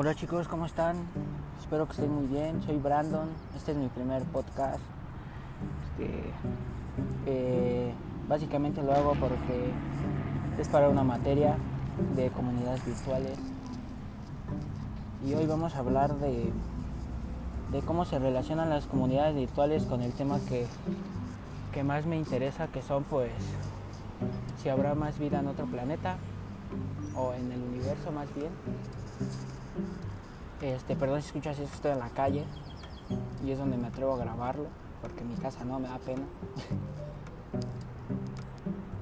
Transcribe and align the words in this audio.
Hola 0.00 0.14
chicos, 0.14 0.46
¿cómo 0.46 0.64
están? 0.64 0.94
Espero 1.58 1.86
que 1.86 1.94
estén 1.94 2.14
muy 2.14 2.28
bien. 2.28 2.62
Soy 2.62 2.76
Brandon. 2.76 3.28
Este 3.56 3.72
es 3.72 3.76
mi 3.76 3.88
primer 3.88 4.22
podcast. 4.26 4.78
Este, 5.98 6.22
eh, 7.26 7.92
básicamente 8.28 8.80
lo 8.80 8.92
hago 8.92 9.14
porque 9.14 9.72
es 10.56 10.68
para 10.68 10.88
una 10.88 11.02
materia 11.02 11.56
de 12.14 12.30
comunidades 12.30 12.86
virtuales. 12.86 13.36
Y 15.26 15.34
hoy 15.34 15.46
vamos 15.46 15.74
a 15.74 15.80
hablar 15.80 16.14
de, 16.18 16.52
cómo 17.84 18.04
se 18.04 18.20
relacionan 18.20 18.70
las 18.70 18.86
comunidades 18.86 19.34
virtuales 19.34 19.82
con 19.82 20.02
el 20.02 20.12
tema 20.12 20.38
que, 20.48 20.68
que 21.72 21.82
más 21.82 22.06
me 22.06 22.16
interesa, 22.16 22.68
que 22.68 22.82
son 22.82 23.02
pues 23.02 23.32
si 24.62 24.68
habrá 24.68 24.94
más 24.94 25.18
vida 25.18 25.40
en 25.40 25.48
otro 25.48 25.66
planeta 25.66 26.18
o 27.16 27.34
en 27.34 27.50
el 27.50 27.60
universo 27.60 28.12
más 28.12 28.32
bien. 28.36 28.52
Este, 30.62 30.96
perdón 30.96 31.22
si 31.22 31.28
escuchas 31.28 31.58
estoy 31.58 31.92
en 31.92 32.00
la 32.00 32.10
calle 32.10 32.44
y 33.44 33.52
es 33.52 33.58
donde 33.58 33.76
me 33.76 33.86
atrevo 33.86 34.14
a 34.14 34.18
grabarlo, 34.18 34.66
porque 35.00 35.20
en 35.20 35.28
mi 35.28 35.36
casa 35.36 35.64
no 35.64 35.78
me 35.78 35.88
da 35.88 35.98
pena. 35.98 36.22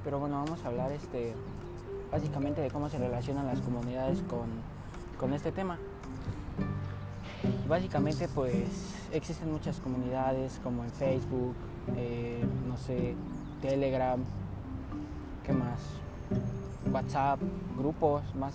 Pero 0.03 0.19
bueno, 0.19 0.43
vamos 0.43 0.63
a 0.63 0.67
hablar 0.67 0.91
este, 0.91 1.33
básicamente 2.11 2.61
de 2.61 2.69
cómo 2.69 2.89
se 2.89 2.97
relacionan 2.97 3.47
las 3.47 3.59
comunidades 3.61 4.21
con, 4.29 4.47
con 5.19 5.33
este 5.33 5.51
tema. 5.51 5.77
Básicamente 7.67 8.27
pues 8.27 8.95
existen 9.11 9.51
muchas 9.51 9.79
comunidades 9.79 10.59
como 10.63 10.83
en 10.83 10.91
Facebook, 10.91 11.55
eh, 11.95 12.45
no 12.67 12.77
sé, 12.77 13.15
Telegram, 13.61 14.19
¿qué 15.45 15.53
más? 15.53 15.79
WhatsApp, 16.91 17.39
grupos, 17.77 18.23
más 18.35 18.53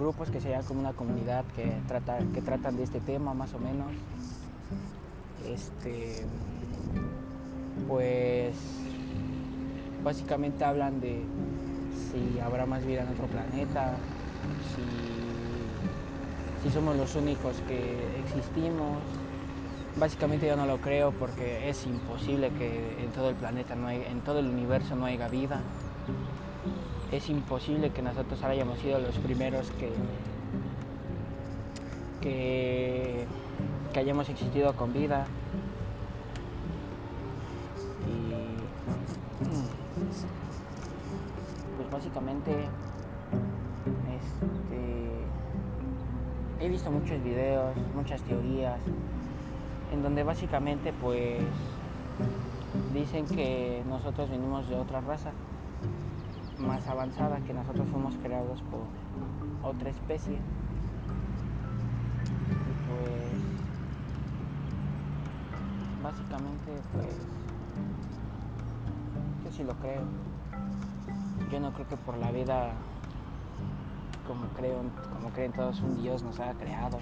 grupos 0.00 0.30
que 0.30 0.40
sean 0.40 0.62
como 0.64 0.80
una 0.80 0.92
comunidad 0.94 1.44
que, 1.54 1.72
trata, 1.86 2.18
que 2.32 2.40
tratan 2.40 2.76
de 2.76 2.84
este 2.84 3.00
tema 3.00 3.34
más 3.34 3.52
o 3.54 3.58
menos. 3.58 3.92
Este, 5.46 6.24
pues 7.86 8.54
básicamente 10.02 10.64
hablan 10.64 11.00
de 11.00 11.22
si 12.10 12.40
habrá 12.40 12.66
más 12.66 12.84
vida 12.84 13.02
en 13.02 13.08
otro 13.08 13.26
planeta, 13.26 13.94
si, 14.74 14.82
si 16.62 16.74
somos 16.74 16.96
los 16.96 17.14
únicos 17.14 17.56
que 17.68 17.96
existimos. 18.24 18.98
Básicamente 19.96 20.46
yo 20.46 20.56
no 20.56 20.66
lo 20.66 20.78
creo 20.78 21.10
porque 21.12 21.68
es 21.68 21.84
imposible 21.84 22.50
que 22.50 23.02
en 23.02 23.10
todo 23.10 23.28
el 23.28 23.34
planeta, 23.34 23.74
no 23.74 23.88
hay, 23.88 24.02
en 24.08 24.20
todo 24.20 24.38
el 24.38 24.46
universo 24.46 24.96
no 24.96 25.04
haya 25.04 25.28
vida 25.28 25.60
es 27.12 27.28
imposible 27.28 27.90
que 27.90 28.02
nosotros 28.02 28.42
hayamos 28.44 28.78
sido 28.78 29.00
los 29.00 29.16
primeros 29.18 29.70
que, 29.72 29.90
que, 32.20 33.26
hayamos 33.98 34.28
existido 34.28 34.74
con 34.74 34.92
vida. 34.92 35.26
Y 38.06 38.32
mm, 39.44 39.66
pues 41.76 41.90
básicamente 41.90 42.52
este, 44.16 44.80
he 46.64 46.68
visto 46.68 46.90
muchos 46.92 47.22
videos, 47.24 47.76
muchas 47.94 48.22
teorías, 48.22 48.78
en 49.92 50.02
donde 50.02 50.22
básicamente 50.22 50.92
pues 50.92 51.42
dicen 52.94 53.26
que 53.26 53.82
nosotros 53.88 54.30
venimos 54.30 54.68
de 54.68 54.76
otra 54.76 55.00
raza 55.00 55.32
más 56.60 56.86
avanzada 56.86 57.40
que 57.40 57.52
nosotros 57.52 57.88
fuimos 57.90 58.14
creados 58.22 58.62
por 58.62 58.80
otra 59.70 59.90
especie. 59.90 60.34
Y 60.34 60.38
pues 62.88 63.32
básicamente 66.02 66.72
pues 66.92 67.06
yo 69.44 69.52
sí 69.52 69.64
lo 69.64 69.74
creo. 69.74 70.02
Yo 71.50 71.60
no 71.60 71.72
creo 71.72 71.88
que 71.88 71.96
por 71.96 72.16
la 72.18 72.30
vida 72.30 72.72
como 74.26 74.46
creo, 74.56 74.76
como 75.12 75.30
creen 75.30 75.52
todos 75.52 75.80
un 75.80 76.00
Dios 76.02 76.22
nos 76.22 76.38
haya 76.38 76.54
creado. 76.54 76.98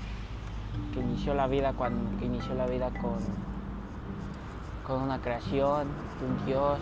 Que 0.94 1.00
inició 1.00 1.34
la 1.34 1.46
vida 1.46 1.72
cuando 1.72 2.18
que 2.18 2.26
inició 2.26 2.54
la 2.54 2.66
vida 2.66 2.90
con, 2.90 3.18
con 4.86 5.02
una 5.02 5.20
creación, 5.20 5.88
un 6.26 6.46
Dios. 6.46 6.78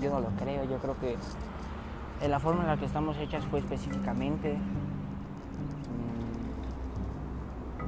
Yo 0.00 0.10
no 0.10 0.20
lo 0.20 0.28
creo, 0.30 0.64
yo 0.64 0.78
creo 0.78 0.98
que 0.98 1.16
la 2.28 2.38
forma 2.38 2.62
en 2.62 2.68
la 2.68 2.76
que 2.76 2.84
estamos 2.84 3.16
hechas 3.16 3.44
fue 3.46 3.60
específicamente. 3.60 4.54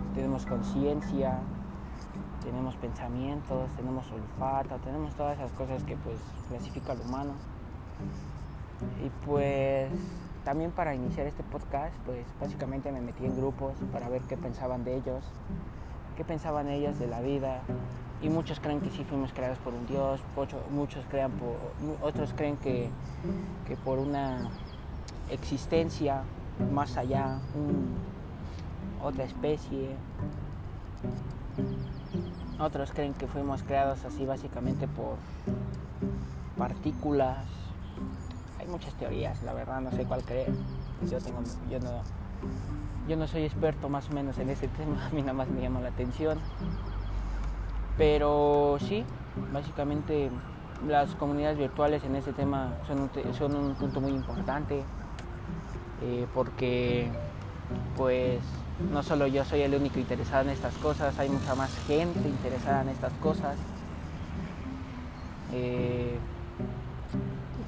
Mm, 0.00 0.15
tenemos 0.15 0.47
conciencia, 0.47 1.38
tenemos 2.43 2.76
pensamientos, 2.76 3.70
tenemos 3.76 4.10
olfato, 4.10 4.76
tenemos 4.84 5.15
todas 5.15 5.37
esas 5.38 5.53
cosas 5.53 5.84
que 5.84 5.97
pues 5.97 6.16
clasifica 6.48 6.93
al 6.93 7.00
humano. 7.00 7.32
Y 9.04 9.10
pues 9.26 9.91
también 10.44 10.70
para 10.72 10.94
iniciar 10.94 11.26
este 11.26 11.43
podcast, 11.44 11.94
pues 12.04 12.25
básicamente 12.41 12.91
me 12.91 13.00
metí 13.00 13.25
en 13.25 13.37
grupos 13.37 13.75
para 13.93 14.09
ver 14.09 14.22
qué 14.22 14.37
pensaban 14.37 14.82
de 14.84 14.97
ellos, 14.97 15.25
qué 16.16 16.25
pensaban 16.25 16.69
ellos 16.69 16.99
de 16.99 17.06
la 17.06 17.20
vida, 17.20 17.60
y 18.22 18.28
muchos 18.28 18.60
creen 18.60 18.81
que 18.81 18.91
sí 18.91 19.05
fuimos 19.05 19.33
creados 19.33 19.59
por 19.59 19.75
un 19.75 19.87
Dios, 19.87 20.21
muchos 20.71 21.05
crean 21.10 21.33
otros 22.00 22.33
creen 22.34 22.56
que, 22.56 22.88
por 23.84 23.99
una 23.99 24.49
existencia 25.28 26.22
más 26.72 26.97
allá, 26.97 27.41
otra 29.03 29.25
especie. 29.25 29.97
Otros 32.61 32.93
creen 32.93 33.12
que 33.15 33.27
fuimos 33.27 33.65
creados 33.65 34.05
así 34.05 34.25
básicamente 34.25 34.87
por 34.87 35.16
partículas. 36.56 37.38
Hay 38.61 38.69
muchas 38.69 38.94
teorías, 38.94 39.43
la 39.43 39.53
verdad 39.53 39.81
no 39.81 39.91
sé 39.91 40.05
cuál 40.05 40.22
creer. 40.22 40.53
Yo 41.11 41.19
tengo, 41.19 41.41
yo 41.69 41.81
no, 41.81 42.03
yo 43.09 43.16
no 43.16 43.27
soy 43.27 43.43
experto 43.43 43.88
más 43.88 44.09
o 44.11 44.12
menos 44.12 44.38
en 44.38 44.49
ese 44.50 44.69
tema, 44.78 45.06
a 45.06 45.11
mí 45.11 45.22
nada 45.22 45.32
más 45.32 45.49
me 45.49 45.61
llama 45.61 45.81
la 45.81 45.88
atención. 45.88 46.38
Pero 47.98 48.78
sí, 48.80 49.04
básicamente 49.53 50.30
las 50.86 51.14
comunidades 51.14 51.58
virtuales 51.58 52.03
en 52.04 52.16
este 52.16 52.32
tema 52.32 52.75
son 52.86 53.54
un, 53.54 53.75
punto 53.75 54.00
muy 54.00 54.12
importante 54.12 54.82
eh, 56.02 56.26
porque 56.34 57.08
pues 57.97 58.41
no 58.92 59.02
solo 59.02 59.26
yo 59.26 59.44
soy 59.44 59.60
el 59.60 59.75
único 59.75 59.98
interesado 59.98 60.42
en 60.42 60.50
estas 60.50 60.75
cosas, 60.78 61.19
hay 61.19 61.28
mucha 61.28 61.54
más 61.54 61.70
gente 61.86 62.28
interesada 62.28 62.82
en 62.82 62.88
estas 62.88 63.12
cosas. 63.14 63.56
Eh, 65.52 66.19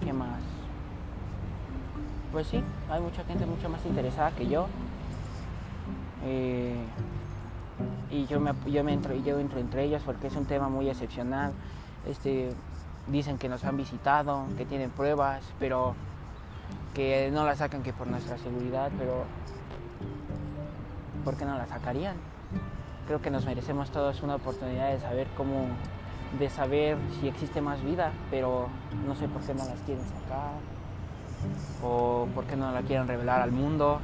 ¿Qué 0.03 0.13
más? 0.13 0.41
Pues 2.33 2.49
sí, 2.49 2.63
hay 2.91 3.01
mucha 3.01 3.23
gente 3.25 3.47
mucho 3.47 3.69
más 3.69 3.85
interesada 3.87 4.31
que 4.33 4.49
yo. 4.49 4.67
Eh, 6.25 6.75
yo 8.29 8.41
me, 8.41 8.53
yo 8.67 8.85
me 8.85 8.93
entro, 8.93 9.15
yo 9.15 9.39
entro 9.39 9.59
entre 9.59 9.85
ellas 9.85 10.03
porque 10.05 10.27
es 10.27 10.37
un 10.37 10.47
tema 10.47 10.69
muy 10.69 10.89
excepcional. 10.89 11.53
Este, 12.07 12.53
dicen 13.07 13.39
que 13.39 13.49
nos 13.49 13.65
han 13.65 13.77
visitado, 13.77 14.45
que 14.57 14.65
tienen 14.65 14.91
pruebas, 14.91 15.43
pero 15.59 15.95
que 16.95 17.31
no 17.33 17.45
la 17.45 17.57
sacan 17.57 17.83
que 17.83 17.93
por 17.93 18.07
nuestra 18.07 18.39
seguridad, 18.39 18.91
pero 18.99 19.25
¿por 21.25 21.37
qué 21.37 21.45
no 21.45 21.57
la 21.59 21.67
sacarían? 21.67 22.17
Creo 23.07 23.21
que 23.21 23.31
nos 23.31 23.45
merecemos 23.45 23.91
todos 23.91 24.23
una 24.23 24.37
oportunidad 24.37 24.91
de 24.91 25.01
saber 25.01 25.27
cómo, 25.37 25.67
de 26.39 26.49
saber 26.49 26.97
si 27.21 27.29
existe 27.29 27.61
más 27.61 27.83
vida, 27.83 28.13
pero 28.31 28.69
no 29.07 29.15
sé 29.17 29.29
por 29.29 29.43
qué 29.43 29.55
no 29.55 29.65
las 29.65 29.79
quieren 29.81 30.05
sacar 30.05 30.53
o 31.83 32.27
por 32.35 32.45
qué 32.45 32.57
no 32.57 32.73
la 32.73 32.81
quieren 32.83 33.07
revelar 33.07 33.43
al 33.43 33.53
mundo 33.53 34.01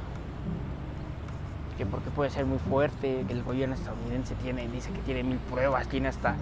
porque 1.89 2.09
puede 2.09 2.29
ser 2.29 2.45
muy 2.45 2.59
fuerte, 2.59 3.23
que 3.27 3.33
el 3.33 3.43
gobierno 3.43 3.75
estadounidense 3.75 4.35
tiene, 4.35 4.67
dice 4.67 4.91
que 4.91 4.99
tiene 4.99 5.23
mil 5.23 5.37
pruebas, 5.37 5.87
tiene 5.87 6.07
hasta, 6.09 6.35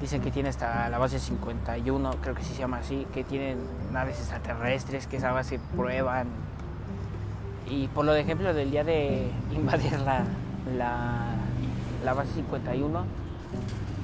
dicen 0.00 0.20
que 0.22 0.30
tiene 0.30 0.48
hasta 0.48 0.88
la 0.88 0.98
base 0.98 1.18
51, 1.18 2.10
creo 2.22 2.34
que 2.34 2.42
sí 2.42 2.54
se 2.54 2.60
llama 2.60 2.78
así, 2.78 3.06
que 3.12 3.24
tienen 3.24 3.58
naves 3.92 4.18
extraterrestres 4.18 5.06
que 5.06 5.16
esa 5.16 5.32
base 5.32 5.60
prueban. 5.76 6.28
Y 7.68 7.88
por 7.88 8.04
lo 8.04 8.12
de 8.12 8.20
ejemplo 8.20 8.52
del 8.52 8.70
día 8.70 8.84
de 8.84 9.30
invadir 9.54 9.98
la, 10.00 10.24
la, 12.04 12.14
base 12.14 12.32
51, 12.34 13.04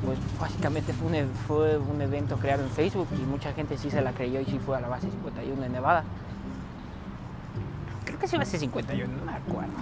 pues 0.04 0.18
básicamente 0.40 0.92
fue 0.92 1.22
un, 1.22 1.28
fue 1.46 1.78
un 1.78 2.00
evento 2.00 2.36
creado 2.36 2.62
en 2.62 2.70
Facebook 2.70 3.08
y 3.12 3.24
mucha 3.24 3.52
gente 3.52 3.76
sí 3.76 3.90
se 3.90 4.02
la 4.02 4.12
creyó 4.12 4.40
y 4.40 4.44
sí 4.44 4.60
fue 4.64 4.76
a 4.76 4.80
la 4.80 4.88
base 4.88 5.10
51 5.10 5.64
en 5.64 5.72
Nevada. 5.72 6.04
Creo 8.04 8.18
que 8.18 8.28
sí 8.28 8.36
base 8.36 8.58
51, 8.58 9.12
no 9.12 9.24
me 9.24 9.32
acuerdo. 9.36 9.72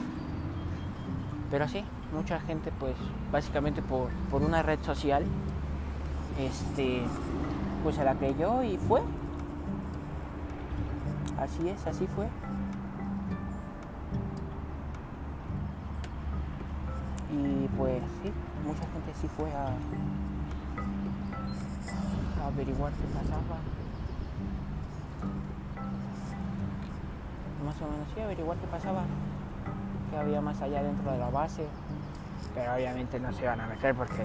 Pero 1.50 1.69
sí, 1.69 1.85
mucha 2.12 2.41
gente 2.41 2.73
pues 2.79 2.94
básicamente 3.31 3.82
por, 3.82 4.11
una 4.43 4.62
red 4.62 4.81
social 4.82 5.25
este 6.38 7.02
pues 7.82 7.96
se 7.96 8.05
la 8.05 8.14
creyó 8.14 8.62
y 8.62 8.76
fue. 8.76 9.02
Así 11.38 11.69
es, 11.69 11.87
así 11.87 12.06
fue. 12.14 12.26
Y 17.32 17.69
pues 17.76 18.02
sí, 18.23 18.32
mucha 18.64 18.81
gente 18.81 19.12
sí 19.20 19.29
fue 19.37 19.50
a, 19.52 19.67
a 22.43 22.46
averiguar 22.46 22.93
qué 22.93 23.06
pasaba. 23.08 23.58
Más 27.64 27.76
o 27.81 27.91
menos 27.91 28.08
sí, 28.14 28.20
averiguar 28.20 28.56
qué 28.58 28.67
pasaba, 28.67 29.02
qué 30.10 30.16
había 30.16 30.40
más 30.40 30.60
allá 30.60 30.82
dentro 30.82 31.10
de 31.12 31.18
la 31.18 31.30
base. 31.30 31.66
Pero 32.54 32.74
obviamente 32.74 33.18
no 33.18 33.32
se 33.32 33.46
van 33.46 33.60
a 33.60 33.66
meter 33.66 33.94
porque 33.94 34.24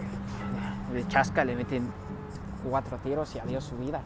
de 0.93 1.07
chasca 1.07 1.43
le 1.43 1.55
meten 1.55 1.91
cuatro 2.69 2.97
tiros 2.97 3.33
y 3.35 3.39
adiós 3.39 3.63
su 3.63 3.77
vida. 3.77 4.01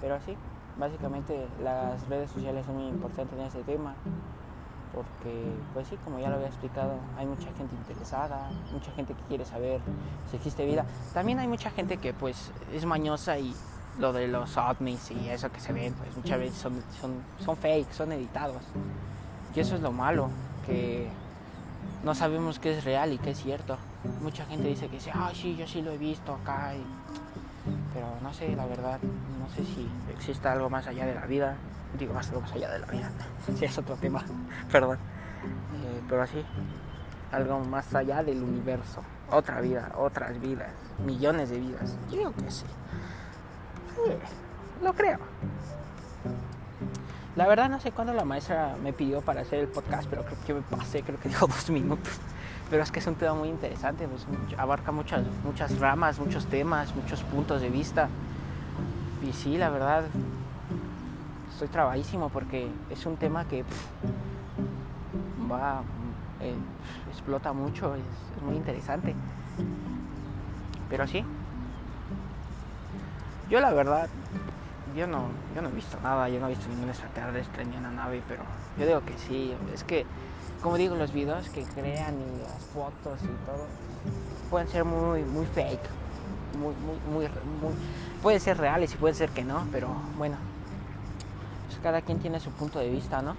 Pero 0.00 0.18
sí, 0.24 0.36
básicamente 0.78 1.46
las 1.62 2.06
redes 2.08 2.30
sociales 2.30 2.64
son 2.64 2.76
muy 2.76 2.88
importantes 2.88 3.38
en 3.38 3.46
este 3.46 3.62
tema 3.64 3.94
porque 4.96 5.52
pues 5.74 5.88
sí, 5.88 5.98
como 6.04 6.18
ya 6.18 6.30
lo 6.30 6.36
había 6.36 6.46
explicado, 6.46 6.94
hay 7.18 7.26
mucha 7.26 7.52
gente 7.52 7.74
interesada, 7.74 8.50
mucha 8.72 8.90
gente 8.92 9.12
que 9.12 9.22
quiere 9.24 9.44
saber 9.44 9.80
si 10.30 10.36
existe 10.36 10.64
vida. 10.64 10.86
También 11.12 11.38
hay 11.38 11.48
mucha 11.48 11.70
gente 11.70 11.98
que 11.98 12.14
pues 12.14 12.50
es 12.72 12.86
mañosa 12.86 13.38
y 13.38 13.54
lo 13.98 14.12
de 14.12 14.28
los 14.28 14.56
ovnis 14.56 15.10
y 15.10 15.28
eso 15.28 15.50
que 15.50 15.60
se 15.60 15.72
ven, 15.72 15.94
pues 15.94 16.16
muchas 16.16 16.38
veces 16.38 16.58
son, 16.58 16.82
son, 17.00 17.14
son 17.44 17.56
fake, 17.56 17.92
son 17.92 18.12
editados. 18.12 18.62
Y 19.54 19.60
eso 19.60 19.74
es 19.74 19.80
lo 19.80 19.92
malo, 19.92 20.30
que 20.66 21.08
no 22.04 22.14
sabemos 22.14 22.58
qué 22.58 22.76
es 22.76 22.84
real 22.84 23.12
y 23.12 23.18
qué 23.18 23.30
es 23.30 23.42
cierto. 23.42 23.78
Mucha 24.20 24.44
gente 24.46 24.68
dice 24.68 24.88
que 24.88 25.00
sí, 25.00 25.10
ah, 25.12 25.30
sí, 25.34 25.56
yo 25.56 25.66
sí 25.66 25.82
lo 25.82 25.92
he 25.92 25.98
visto 25.98 26.34
acá. 26.34 26.72
Pero 27.92 28.06
no 28.22 28.32
sé, 28.32 28.54
la 28.54 28.66
verdad, 28.66 29.00
no 29.02 29.48
sé 29.54 29.64
si 29.64 29.88
existe 30.12 30.46
algo 30.46 30.68
más 30.68 30.86
allá 30.86 31.06
de 31.06 31.14
la 31.14 31.26
vida 31.26 31.56
digo 31.98 32.14
más 32.14 32.28
algo 32.28 32.42
más 32.42 32.52
allá 32.52 32.70
de 32.70 32.78
la 32.80 32.86
vida, 32.86 33.10
si 33.56 33.64
es 33.64 33.78
otro 33.78 33.96
tema, 33.96 34.22
perdón, 34.72 34.96
eh, 34.96 36.02
pero 36.08 36.22
así, 36.22 36.44
algo 37.32 37.60
más 37.60 37.94
allá 37.94 38.22
del 38.22 38.42
universo, 38.42 39.02
otra 39.30 39.60
vida, 39.60 39.92
otras 39.96 40.40
vidas, 40.40 40.70
millones 41.04 41.50
de 41.50 41.58
vidas, 41.58 41.96
yo 42.10 42.18
digo 42.18 42.32
que 42.32 42.50
sí, 42.50 42.66
lo 44.82 44.92
creo. 44.92 45.18
La 47.36 47.46
verdad 47.46 47.68
no 47.68 47.78
sé 47.80 47.92
cuándo 47.92 48.14
la 48.14 48.24
maestra 48.24 48.76
me 48.82 48.94
pidió 48.94 49.20
para 49.20 49.42
hacer 49.42 49.58
el 49.58 49.68
podcast, 49.68 50.08
pero 50.08 50.24
creo 50.24 50.38
que 50.46 50.54
me 50.54 50.62
pasé, 50.62 51.02
creo 51.02 51.18
que 51.20 51.28
dijo 51.30 51.46
dos 51.46 51.70
minutos. 51.70 52.14
Pero 52.70 52.82
es 52.82 52.90
que 52.90 52.98
es 52.98 53.06
un 53.06 53.14
tema 53.14 53.34
muy 53.34 53.48
interesante, 53.48 54.08
pues 54.08 54.26
abarca 54.58 54.90
muchas, 54.90 55.22
muchas 55.44 55.78
ramas, 55.78 56.18
muchos 56.18 56.46
temas, 56.46 56.94
muchos 56.96 57.22
puntos 57.22 57.60
de 57.60 57.68
vista. 57.68 58.08
Y 59.22 59.32
sí, 59.32 59.56
la 59.56 59.70
verdad, 59.70 60.04
estoy 61.52 61.68
trabadísimo 61.68 62.28
porque 62.28 62.68
es 62.90 63.06
un 63.06 63.16
tema 63.16 63.44
que 63.44 63.64
va, 65.50 65.82
eh, 66.40 66.54
explota 67.10 67.52
mucho, 67.52 67.94
es, 67.94 68.42
muy 68.42 68.56
interesante. 68.56 69.14
Pero 70.90 71.06
sí, 71.06 71.24
yo 73.48 73.60
la 73.60 73.72
verdad, 73.72 74.08
yo 74.96 75.06
no, 75.06 75.28
yo 75.54 75.62
no 75.62 75.68
he 75.68 75.72
visto 75.72 75.98
nada, 76.02 76.28
yo 76.28 76.40
no 76.40 76.46
he 76.46 76.50
visto 76.50 76.68
ningún 76.68 76.88
extraterrestre 76.88 77.64
ni 77.64 77.76
una 77.76 77.90
nave, 77.90 78.22
pero 78.28 78.42
yo 78.78 78.86
digo 78.86 79.02
que 79.04 79.16
sí, 79.18 79.54
es 79.72 79.84
que, 79.84 80.06
como 80.62 80.76
digo, 80.76 80.94
los 80.96 81.12
videos 81.12 81.48
que 81.50 81.62
crean 81.64 82.14
y 82.14 82.42
las 82.42 82.64
fotos 82.72 83.20
y 83.22 83.46
todo 83.46 83.66
pueden 84.50 84.68
ser 84.68 84.84
muy, 84.84 85.22
muy 85.22 85.46
fake, 85.46 85.88
muy, 86.58 86.74
muy, 86.74 86.98
muy, 87.12 87.28
muy 87.60 87.74
pueden 88.22 88.40
ser 88.40 88.58
reales 88.58 88.94
y 88.94 88.96
pueden 88.96 89.14
ser 89.14 89.30
que 89.30 89.44
no, 89.44 89.66
pero 89.70 89.88
bueno, 90.16 90.36
cada 91.86 92.02
quien 92.02 92.18
tiene 92.18 92.40
su 92.40 92.50
punto 92.50 92.80
de 92.80 92.90
vista, 92.90 93.22
¿no? 93.22 93.36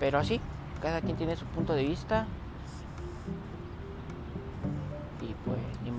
Pero 0.00 0.18
así, 0.18 0.40
cada 0.80 1.02
quien 1.02 1.16
tiene 1.18 1.36
su 1.36 1.44
punto 1.44 1.74
de 1.74 1.84
vista. 1.84 2.26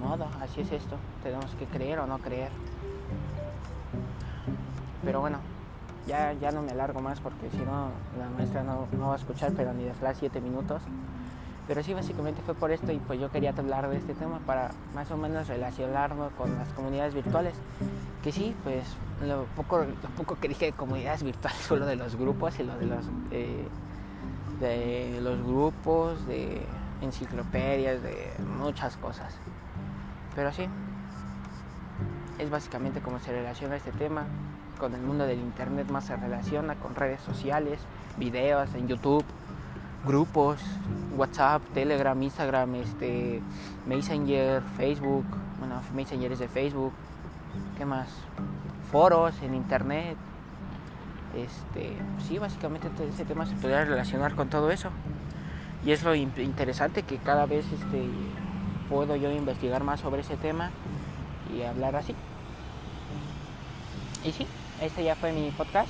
Modo, 0.03 0.27
así 0.41 0.61
es 0.61 0.71
esto. 0.71 0.97
Tenemos 1.23 1.50
que 1.55 1.65
creer 1.65 2.00
o 2.00 2.07
no 2.07 2.19
creer. 2.19 2.51
Pero 5.03 5.21
bueno, 5.21 5.39
ya, 6.07 6.33
ya 6.33 6.51
no 6.51 6.61
me 6.61 6.71
alargo 6.71 7.01
más 7.01 7.19
porque 7.19 7.50
si 7.50 7.57
no, 7.57 7.89
la 8.19 8.29
maestra 8.35 8.63
no, 8.63 8.88
no 8.97 9.07
va 9.07 9.13
a 9.13 9.17
escuchar, 9.17 9.53
pero 9.55 9.73
ni 9.73 9.83
de 9.83 9.94
flash 9.94 10.17
7 10.19 10.41
minutos. 10.41 10.81
Pero 11.67 11.81
sí, 11.81 11.94
básicamente 11.94 12.41
fue 12.41 12.55
por 12.55 12.71
esto 12.71 12.91
y 12.91 12.97
pues 12.97 13.19
yo 13.19 13.31
quería 13.31 13.51
hablar 13.51 13.89
de 13.89 13.97
este 13.97 14.13
tema 14.13 14.39
para 14.39 14.71
más 14.94 15.09
o 15.11 15.17
menos 15.17 15.47
relacionarnos 15.47 16.33
con 16.33 16.53
las 16.57 16.67
comunidades 16.73 17.13
virtuales. 17.13 17.53
Que 18.21 18.33
sí, 18.33 18.53
pues 18.63 18.83
lo 19.25 19.45
poco, 19.56 19.79
lo 19.79 20.09
poco 20.17 20.35
que 20.35 20.49
dije 20.49 20.65
de 20.65 20.71
comunidades 20.73 21.23
virtuales 21.23 21.59
fue 21.61 21.79
lo 21.79 21.85
de 21.85 21.95
los 21.95 22.17
grupos 22.17 22.59
y 22.59 22.63
lo 22.63 22.77
de 22.77 22.85
los, 22.85 23.06
eh, 23.31 23.65
de 24.59 25.19
los 25.21 25.41
grupos, 25.41 26.27
de 26.27 26.65
enciclopedias, 27.01 28.01
de 28.03 28.33
muchas 28.59 28.97
cosas. 28.97 29.33
Pero 30.35 30.51
sí, 30.51 30.68
es 32.39 32.50
básicamente 32.50 33.01
cómo 33.01 33.19
se 33.19 33.31
relaciona 33.31 33.75
este 33.75 33.91
tema 33.91 34.25
con 34.80 34.94
el 34.94 35.01
mundo 35.01 35.25
del 35.25 35.39
internet, 35.39 35.89
más 35.89 36.06
se 36.06 36.15
relaciona 36.15 36.75
con 36.75 36.95
redes 36.95 37.21
sociales, 37.21 37.80
videos 38.18 38.74
en 38.74 38.88
YouTube 38.88 39.24
grupos, 40.06 40.59
WhatsApp, 41.15 41.62
Telegram, 41.74 42.21
Instagram, 42.21 42.75
este, 42.75 43.41
Messenger, 43.85 44.62
Facebook, 44.77 45.25
bueno, 45.59 45.81
Messenger 45.95 46.31
es 46.31 46.39
de 46.39 46.47
Facebook, 46.47 46.91
¿qué 47.77 47.85
más? 47.85 48.07
Foros 48.91 49.41
en 49.41 49.56
internet. 49.56 50.18
Este, 51.35 51.94
sí, 52.27 52.38
básicamente 52.38 52.89
ese 53.07 53.25
tema 53.25 53.45
se 53.45 53.56
podría 53.56 53.85
relacionar 53.85 54.35
con 54.35 54.50
todo 54.50 54.71
eso. 54.71 54.89
Y 55.85 55.91
es 55.91 56.03
lo 56.03 56.15
interesante 56.15 57.03
que 57.03 57.18
cada 57.18 57.45
vez 57.45 57.65
este, 57.71 58.07
puedo 58.89 59.15
yo 59.15 59.31
investigar 59.31 59.83
más 59.83 60.00
sobre 60.00 60.21
ese 60.21 60.38
tema 60.38 60.71
y 61.56 61.62
hablar 61.63 61.95
así. 61.95 62.15
Y 64.24 64.31
sí, 64.31 64.47
este 64.81 65.03
ya 65.03 65.15
fue 65.15 65.31
mi 65.31 65.51
podcast 65.51 65.89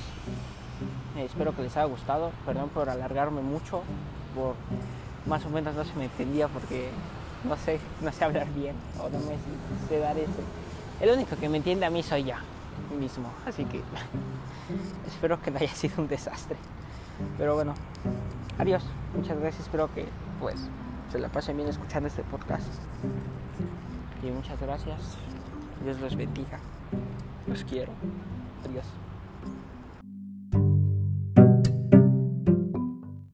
espero 1.22 1.54
que 1.54 1.62
les 1.62 1.76
haya 1.76 1.86
gustado. 1.86 2.32
Perdón 2.44 2.68
por 2.70 2.88
alargarme 2.88 3.40
mucho, 3.40 3.82
por 4.34 4.54
más 5.26 5.44
o 5.46 5.50
menos 5.50 5.74
no 5.74 5.84
se 5.84 5.94
me 5.94 6.04
entendía 6.04 6.48
porque 6.48 6.90
no 7.44 7.56
sé, 7.56 7.78
no 8.00 8.12
sé 8.12 8.24
hablar 8.24 8.48
bien 8.52 8.74
o 8.98 9.08
no 9.08 9.18
me 9.20 9.36
sé 9.88 9.98
dar 9.98 10.16
ese. 10.18 10.30
El 11.00 11.10
único 11.10 11.36
que 11.36 11.48
me 11.48 11.58
entiende 11.58 11.86
a 11.86 11.90
mí 11.90 12.02
soy 12.02 12.24
ya 12.24 12.40
mismo, 12.98 13.28
así 13.46 13.64
que 13.64 13.80
espero 15.06 15.40
que 15.40 15.50
no 15.50 15.58
haya 15.58 15.74
sido 15.74 16.02
un 16.02 16.08
desastre. 16.08 16.56
Pero 17.38 17.54
bueno, 17.54 17.74
adiós, 18.58 18.84
muchas 19.14 19.38
gracias, 19.38 19.64
espero 19.64 19.92
que 19.94 20.06
pues 20.40 20.56
se 21.14 21.20
la 21.20 21.28
pasen 21.28 21.56
bien 21.56 21.68
escuchando 21.68 22.08
este 22.08 22.24
podcast. 22.24 22.66
Y 24.20 24.32
muchas 24.32 24.60
gracias. 24.60 25.16
Dios 25.84 26.00
los 26.00 26.16
bendiga. 26.16 26.58
Los 27.46 27.62
quiero. 27.62 27.92
Adiós. 28.68 28.84